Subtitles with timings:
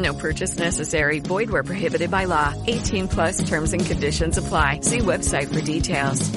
[0.00, 1.20] No purchase necessary.
[1.20, 2.54] Void where prohibited by law.
[2.66, 4.80] 18 plus terms and conditions apply.
[4.80, 6.30] See website for details.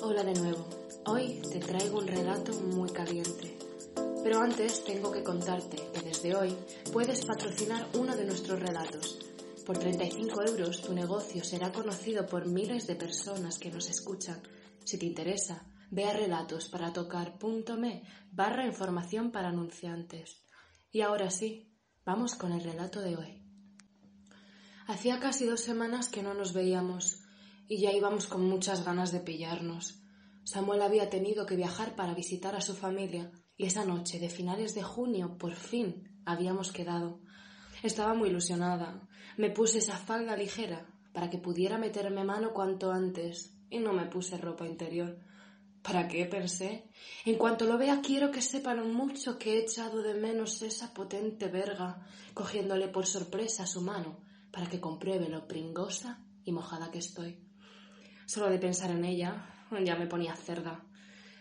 [0.00, 0.68] Hola de nuevo.
[1.06, 3.56] Hoy te traigo un relato muy caliente.
[4.22, 6.56] Pero antes tengo que contarte que desde hoy
[6.92, 9.18] puedes patrocinar uno de nuestros relatos.
[9.66, 14.40] Por 35 euros tu negocio será conocido por miles de personas que nos escuchan.
[14.84, 20.42] Si te interesa, ve a relatos.para.tocar.me barra información para anunciantes.
[20.90, 21.70] Y ahora sí,
[22.04, 23.42] vamos con el relato de hoy.
[24.86, 27.20] Hacía casi dos semanas que no nos veíamos
[27.68, 30.02] y ya íbamos con muchas ganas de pillarnos.
[30.44, 34.74] Samuel había tenido que viajar para visitar a su familia y esa noche de finales
[34.74, 37.20] de junio por fin habíamos quedado.
[37.82, 39.06] Estaba muy ilusionada.
[39.36, 44.06] Me puse esa falda ligera para que pudiera meterme mano cuanto antes y no me
[44.06, 45.20] puse ropa interior.
[45.82, 46.26] ¿Para qué?
[46.26, 46.84] pensé.
[47.24, 50.94] En cuanto lo vea quiero que sepa lo mucho que he echado de menos esa
[50.94, 54.20] potente verga, cogiéndole por sorpresa su mano
[54.52, 57.38] para que compruebe lo pringosa y mojada que estoy.
[58.26, 60.84] Solo de pensar en ella ya me ponía cerda.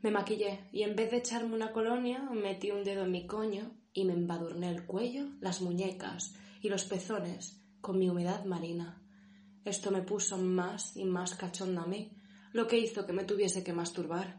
[0.00, 3.76] Me maquillé y en vez de echarme una colonia metí un dedo en mi coño
[3.92, 9.02] y me embadurné el cuello, las muñecas y los pezones con mi humedad marina.
[9.64, 12.21] Esto me puso más y más cachonda a mí,
[12.52, 14.38] lo que hizo que me tuviese que masturbar.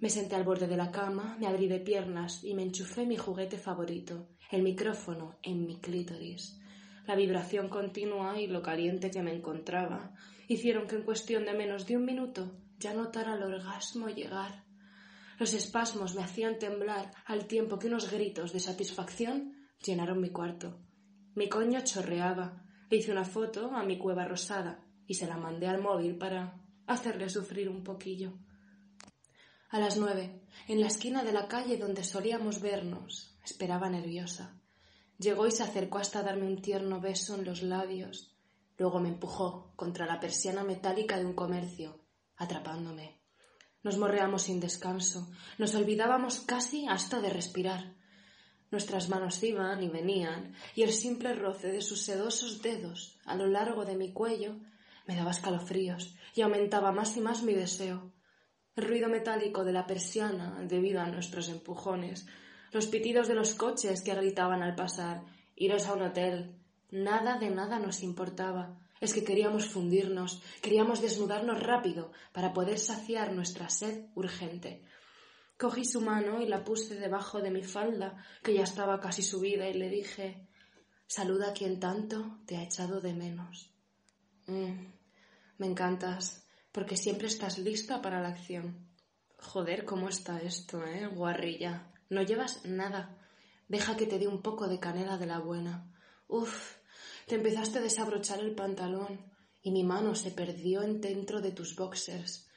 [0.00, 3.16] Me senté al borde de la cama, me abrí de piernas y me enchufé mi
[3.16, 6.60] juguete favorito, el micrófono, en mi clítoris.
[7.06, 10.12] La vibración continua y lo caliente que me encontraba
[10.48, 14.64] hicieron que en cuestión de menos de un minuto ya notara el orgasmo llegar.
[15.38, 20.80] Los espasmos me hacían temblar al tiempo que unos gritos de satisfacción llenaron mi cuarto.
[21.34, 22.62] Mi coño chorreaba.
[22.90, 26.65] Le hice una foto a mi cueva rosada y se la mandé al móvil para
[26.86, 28.32] hacerle sufrir un poquillo.
[29.70, 34.60] A las nueve, en la esquina de la calle donde solíamos vernos, esperaba nerviosa.
[35.18, 38.36] Llegó y se acercó hasta darme un tierno beso en los labios.
[38.78, 42.00] Luego me empujó contra la persiana metálica de un comercio,
[42.36, 43.20] atrapándome.
[43.82, 47.94] Nos morreamos sin descanso, nos olvidábamos casi hasta de respirar.
[48.70, 53.46] Nuestras manos iban y venían, y el simple roce de sus sedosos dedos a lo
[53.46, 54.56] largo de mi cuello
[55.06, 58.12] me daba escalofríos y aumentaba más y más mi deseo.
[58.74, 62.26] El ruido metálico de la persiana, debido a nuestros empujones,
[62.72, 65.22] los pitidos de los coches que gritaban al pasar,
[65.54, 66.56] iros a un hotel,
[66.90, 68.78] nada de nada nos importaba.
[69.00, 74.84] Es que queríamos fundirnos, queríamos desnudarnos rápido para poder saciar nuestra sed urgente.
[75.58, 79.68] Cogí su mano y la puse debajo de mi falda, que ya estaba casi subida,
[79.68, 80.48] y le dije
[81.06, 83.72] Saluda a quien tanto te ha echado de menos.
[84.46, 84.92] Mm,
[85.58, 88.88] me encantas, porque siempre estás lista para la acción.
[89.38, 91.92] Joder, ¿cómo está esto, eh, guarrilla?
[92.10, 93.18] No llevas nada.
[93.68, 95.92] Deja que te dé un poco de canela de la buena.
[96.28, 96.76] Uf,
[97.26, 99.32] te empezaste a desabrochar el pantalón
[99.62, 102.48] y mi mano se perdió en dentro de tus boxers.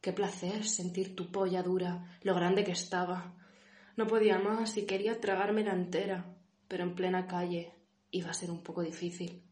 [0.00, 3.36] Qué placer sentir tu polla dura, lo grande que estaba.
[3.96, 6.36] No podía más y quería tragármela entera,
[6.68, 7.74] pero en plena calle
[8.10, 9.49] iba a ser un poco difícil.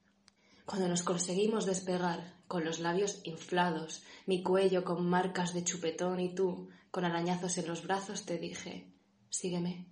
[0.68, 6.34] Cuando nos conseguimos despegar, con los labios inflados, mi cuello con marcas de chupetón y
[6.34, 8.92] tú, con arañazos en los brazos, te dije,
[9.30, 9.88] sígueme.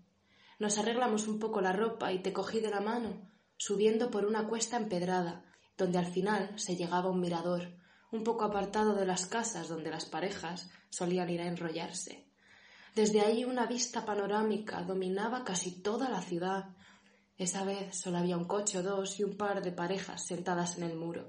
[0.58, 3.26] Nos arreglamos un poco la ropa y te cogí de la mano
[3.56, 5.46] subiendo por una cuesta empedrada,
[5.78, 7.79] donde al final se llegaba un mirador,
[8.12, 12.29] un poco apartado de las casas donde las parejas solían ir a enrollarse.
[12.94, 16.76] Desde ahí una vista panorámica dominaba casi toda la ciudad.
[17.38, 20.84] Esa vez solo había un coche o dos y un par de parejas sentadas en
[20.84, 21.28] el muro.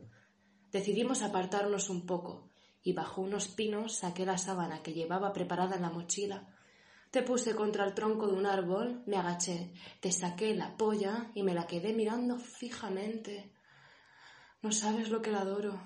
[0.72, 2.50] Decidimos apartarnos un poco
[2.82, 6.48] y bajo unos pinos saqué la sábana que llevaba preparada en la mochila.
[7.12, 11.44] Te puse contra el tronco de un árbol, me agaché, te saqué la polla y
[11.44, 13.52] me la quedé mirando fijamente.
[14.62, 15.82] No sabes lo que la adoro.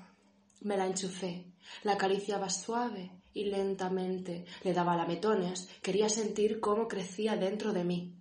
[0.61, 7.35] Me la enchufé, la acariciaba suave y lentamente, le daba lametones, quería sentir cómo crecía
[7.35, 8.20] dentro de mí.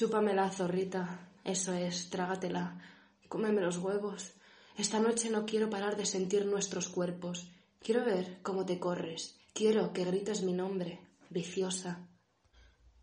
[0.00, 2.80] Chúpamela, zorrita, eso es, trágatela,
[3.28, 4.32] cómeme los huevos.
[4.78, 7.50] Esta noche no quiero parar de sentir nuestros cuerpos.
[7.80, 9.38] Quiero ver cómo te corres.
[9.52, 12.08] Quiero que grites mi nombre, viciosa.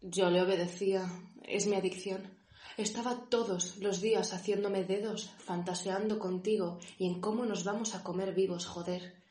[0.01, 1.07] Yo le obedecía.
[1.43, 2.35] Es mi adicción.
[2.77, 8.33] Estaba todos los días haciéndome dedos, fantaseando contigo y en cómo nos vamos a comer
[8.33, 9.21] vivos, joder.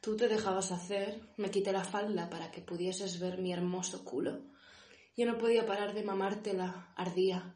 [0.00, 4.51] Tú te dejabas hacer, me quité la falda para que pudieses ver mi hermoso culo.
[5.16, 7.54] Yo no podía parar de mamártela, ardía.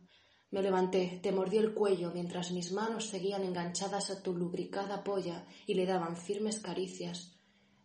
[0.50, 5.46] Me levanté, te mordí el cuello mientras mis manos seguían enganchadas a tu lubricada polla
[5.66, 7.36] y le daban firmes caricias.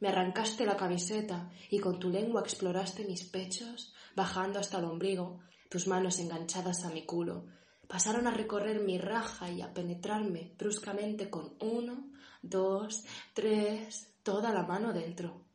[0.02, 5.40] Me arrancaste la camiseta y con tu lengua exploraste mis pechos, bajando hasta el ombligo,
[5.70, 7.46] tus manos enganchadas a mi culo.
[7.88, 14.64] Pasaron a recorrer mi raja y a penetrarme bruscamente con uno, dos, tres, toda la
[14.64, 15.46] mano dentro.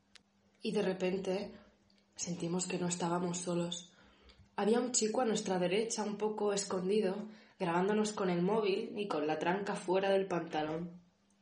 [0.63, 1.53] Y de repente
[2.15, 3.93] sentimos que no estábamos solos.
[4.57, 9.27] Había un chico a nuestra derecha, un poco escondido, grabándonos con el móvil y con
[9.27, 10.99] la tranca fuera del pantalón.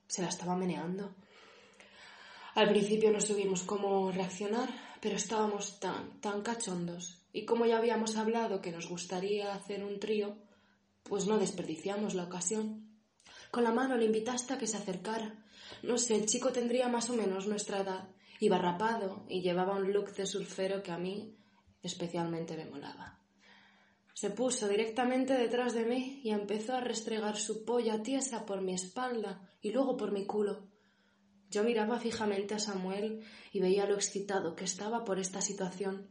[0.09, 1.15] Se la estaba meneando.
[2.57, 4.69] Al principio no supimos cómo reaccionar,
[5.01, 7.25] pero estábamos tan, tan cachondos.
[7.33, 10.37] Y como ya habíamos hablado que nos gustaría hacer un trío,
[11.05, 12.99] pues no desperdiciamos la ocasión.
[13.53, 15.45] Con la mano le invitaste a que se acercara.
[15.85, 18.09] No sé, el chico tendría más o menos nuestra edad.
[18.41, 21.37] Iba rapado y llevaba un look de surfero que a mí
[21.85, 23.21] especialmente me molaba.
[24.15, 28.75] Se puso directamente detrás de mí y empezó a restregar su polla tiesa por mi
[28.75, 30.69] espalda y luego por mi culo.
[31.51, 36.11] Yo miraba fijamente a Samuel y veía lo excitado que estaba por esta situación.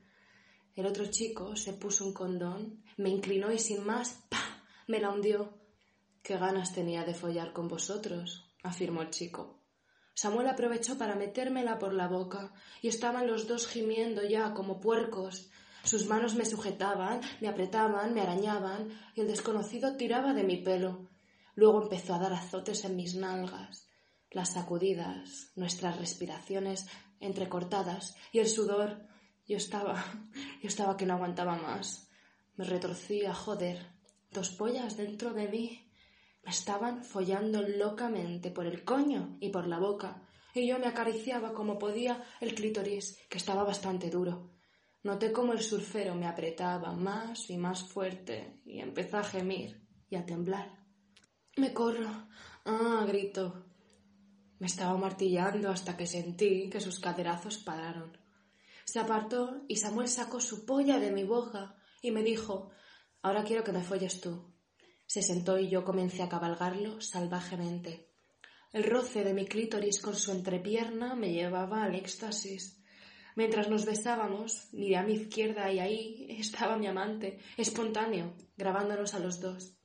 [0.76, 4.64] El otro chico se puso un condón, me inclinó y sin más, ¡pa!
[4.88, 5.54] me la hundió.
[6.22, 9.60] Qué ganas tenía de follar con vosotros, afirmó el chico.
[10.16, 15.50] Samuel aprovechó para metérmela por la boca y estaban los dos gimiendo ya como puercos.
[15.84, 21.10] Sus manos me sujetaban, me apretaban, me arañaban y el desconocido tiraba de mi pelo.
[21.56, 23.90] Luego empezó a dar azotes en mis nalgas
[24.34, 26.88] las sacudidas, nuestras respiraciones
[27.20, 29.08] entrecortadas y el sudor.
[29.48, 30.04] Yo estaba,
[30.62, 32.10] yo estaba que no aguantaba más.
[32.56, 33.94] Me retorcía, joder.
[34.32, 35.92] Dos pollas dentro de mí
[36.44, 41.54] me estaban follando locamente por el coño y por la boca, y yo me acariciaba
[41.54, 44.53] como podía el clítoris, que estaba bastante duro.
[45.04, 50.16] Noté como el surfero me apretaba más y más fuerte y empezó a gemir y
[50.16, 50.80] a temblar.
[51.58, 52.28] Me corro.
[52.66, 53.66] Ah, grito.
[54.60, 58.18] Me estaba martillando hasta que sentí que sus caderazos pararon.
[58.86, 62.72] Se apartó y Samuel sacó su polla de mi boca y me dijo
[63.22, 64.54] Ahora quiero que me folles tú.
[65.06, 68.10] Se sentó y yo comencé a cabalgarlo salvajemente.
[68.72, 72.83] El roce de mi clítoris con su entrepierna me llevaba al éxtasis.
[73.36, 79.20] Mientras nos besábamos, miré a mi izquierda y ahí estaba mi amante, espontáneo, grabándonos a
[79.20, 79.78] los dos.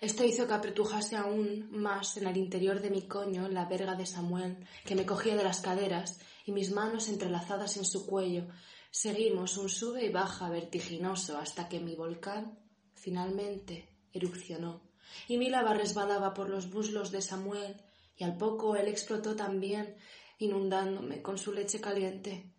[0.00, 4.04] Esto hizo que apretujase aún más en el interior de mi coño la verga de
[4.04, 8.46] Samuel, que me cogía de las caderas y mis manos entrelazadas en su cuello.
[8.90, 12.58] Seguimos un sube y baja vertiginoso hasta que mi volcán
[12.94, 14.82] finalmente erupcionó
[15.28, 17.76] y mi lava resbalaba por los muslos de Samuel
[18.16, 19.96] y al poco él explotó también,
[20.38, 22.52] inundándome con su leche caliente.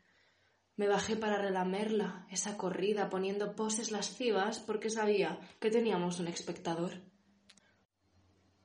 [0.76, 7.02] Me bajé para relamerla, esa corrida, poniendo poses lascivas porque sabía que teníamos un espectador.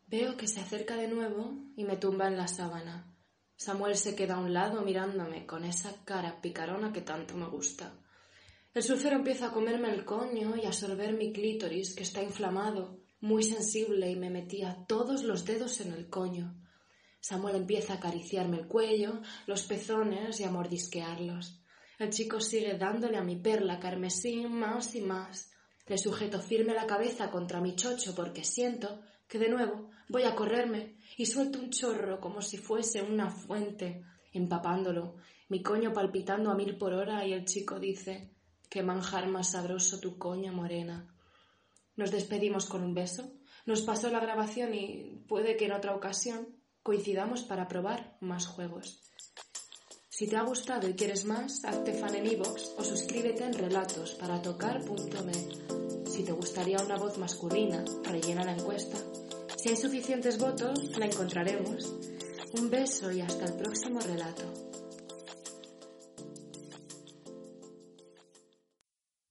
[0.06, 3.14] Veo que se acerca de nuevo y me tumba en la sábana.
[3.54, 7.92] Samuel se queda a un lado mirándome con esa cara picarona que tanto me gusta.
[8.72, 12.98] El surfero empieza a comerme el coño y a sorber mi clítoris, que está inflamado,
[13.20, 16.56] muy sensible, y me metía todos los dedos en el coño.
[17.20, 21.60] Samuel empieza a acariciarme el cuello, los pezones y a mordisquearlos.
[21.98, 25.52] El chico sigue dándole a mi perla carmesí más y más.
[25.86, 30.34] Le sujeto firme la cabeza contra mi chocho porque siento que de nuevo voy a
[30.34, 35.16] correrme y suelto un chorro como si fuese una fuente, empapándolo,
[35.48, 38.30] mi coño palpitando a mil por hora y el chico dice,
[38.70, 41.12] qué manjar más sabroso tu coña morena.
[41.96, 43.32] Nos despedimos con un beso,
[43.66, 49.00] Nos pasó la grabación y puede que en otra ocasión coincidamos para probar más juegos.
[50.08, 54.14] Si te ha gustado y quieres más, hazte fan en iVoox o suscríbete en relatos
[54.14, 56.06] para tocar.me.
[56.10, 58.98] Si te gustaría una voz masculina, rellena la encuesta.
[59.56, 61.94] Si hay suficientes votos, la encontraremos.
[62.52, 64.69] Un beso y hasta el próximo relato.